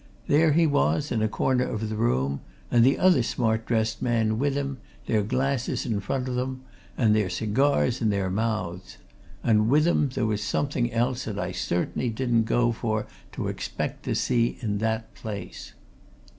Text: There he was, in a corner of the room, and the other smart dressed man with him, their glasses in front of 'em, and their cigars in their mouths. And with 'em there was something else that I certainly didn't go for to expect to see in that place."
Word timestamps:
There 0.25 0.53
he 0.53 0.65
was, 0.65 1.11
in 1.11 1.21
a 1.21 1.27
corner 1.27 1.65
of 1.65 1.87
the 1.89 1.95
room, 1.95 2.41
and 2.71 2.83
the 2.83 2.97
other 2.97 3.21
smart 3.21 3.67
dressed 3.67 4.01
man 4.01 4.39
with 4.39 4.55
him, 4.55 4.79
their 5.05 5.21
glasses 5.21 5.85
in 5.85 5.99
front 5.99 6.27
of 6.27 6.39
'em, 6.39 6.63
and 6.97 7.15
their 7.15 7.29
cigars 7.29 8.01
in 8.01 8.09
their 8.09 8.31
mouths. 8.31 8.97
And 9.43 9.69
with 9.69 9.87
'em 9.87 10.09
there 10.15 10.25
was 10.25 10.41
something 10.43 10.91
else 10.91 11.25
that 11.25 11.37
I 11.37 11.51
certainly 11.51 12.09
didn't 12.09 12.45
go 12.45 12.71
for 12.71 13.05
to 13.33 13.47
expect 13.47 14.01
to 14.05 14.15
see 14.15 14.57
in 14.59 14.79
that 14.79 15.13
place." 15.13 15.73